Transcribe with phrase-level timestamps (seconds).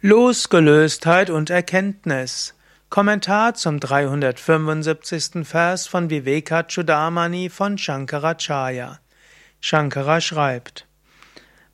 [0.00, 2.54] Losgelöstheit und Erkenntnis.
[2.88, 5.44] Kommentar zum 375.
[5.44, 9.00] Vers von Vivekachudamani von Shankaracharya.
[9.60, 10.86] Shankara schreibt: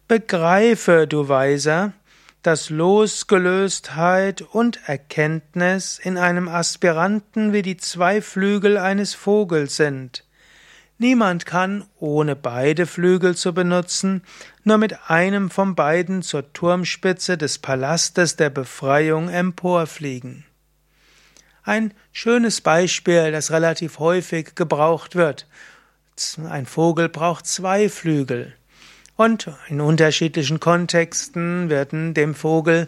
[0.08, 1.92] Begreife, du Weiser,
[2.40, 10.24] dass Losgelöstheit und Erkenntnis in einem Aspiranten wie die zwei Flügel eines Vogels sind.
[10.98, 14.22] Niemand kann, ohne beide Flügel zu benutzen,
[14.62, 20.44] nur mit einem von beiden zur Turmspitze des Palastes der Befreiung emporfliegen.
[21.64, 25.48] Ein schönes Beispiel, das relativ häufig gebraucht wird.
[26.48, 28.54] Ein Vogel braucht zwei Flügel.
[29.16, 32.86] Und in unterschiedlichen Kontexten werden dem Vogel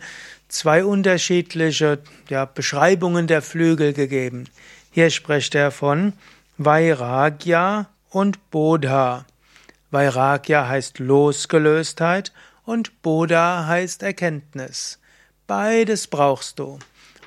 [0.49, 1.99] zwei unterschiedliche
[2.29, 4.45] ja, Beschreibungen der Flügel gegeben.
[4.91, 6.13] Hier spricht er von
[6.59, 9.25] Vairagya und Bodha.
[9.91, 12.33] Vairagya heißt Losgelöstheit
[12.65, 14.99] und Bodha heißt Erkenntnis.
[15.47, 16.79] Beides brauchst du.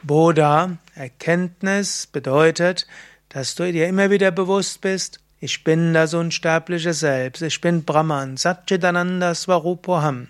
[0.04, 2.88] Bodha, Erkenntnis, bedeutet,
[3.30, 8.36] dass du dir immer wieder bewusst bist, ich bin das unsterbliche Selbst, ich bin Brahman,
[8.36, 10.28] Satchitananda Swarupoham.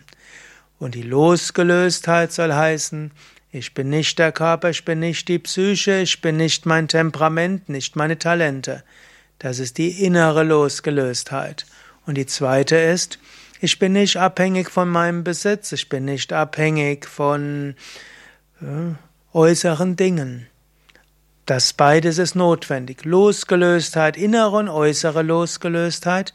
[0.77, 3.11] Und die Losgelöstheit soll heißen,
[3.52, 7.70] ich bin nicht der Körper, ich bin nicht die Psyche, ich bin nicht mein Temperament,
[7.70, 8.83] nicht meine Talente.
[9.40, 11.66] Das ist die innere Losgelöstheit.
[12.06, 13.20] Und die zweite ist,
[13.62, 17.76] ich bin nicht abhängig von meinem Besitz, ich bin nicht abhängig von
[18.62, 18.94] äh,
[19.34, 20.48] äußeren Dingen.
[21.45, 23.06] Das beides ist notwendig.
[23.06, 26.34] Losgelöstheit, innere und äußere Losgelöstheit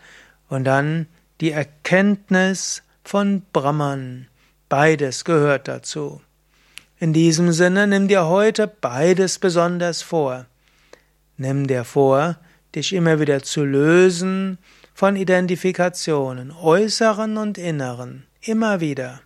[0.49, 1.07] und dann
[1.41, 4.29] die Erkenntnis von Brahman.
[4.69, 6.21] Beides gehört dazu.
[6.99, 10.47] In diesem Sinne nimm dir heute beides besonders vor.
[11.37, 12.37] Nimm dir vor,
[12.77, 14.59] dich immer wieder zu lösen
[14.95, 19.21] von Identifikationen, äußeren und inneren, immer wieder.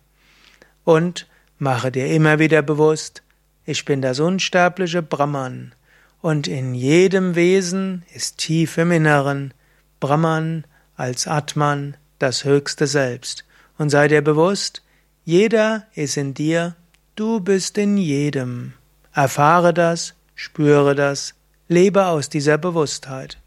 [0.83, 3.23] Und mache dir immer wieder bewusst,
[3.65, 5.73] ich bin das unsterbliche Brahman,
[6.21, 9.53] und in jedem Wesen ist tief im Inneren
[9.99, 10.65] Brahman
[10.95, 13.45] als Atman das höchste Selbst.
[13.77, 14.83] Und sei dir bewusst,
[15.23, 16.75] jeder ist in dir,
[17.15, 18.73] du bist in jedem.
[19.13, 21.35] Erfahre das, spüre das,
[21.71, 23.37] Lebe aus dieser Bewusstheit.